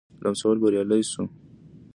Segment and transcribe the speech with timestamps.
[0.23, 1.33] لمسولو بریالی شوی وو.